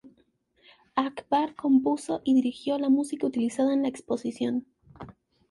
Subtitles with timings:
[0.95, 4.65] Akbar compuso y dirigió la música utilizada en la exposición.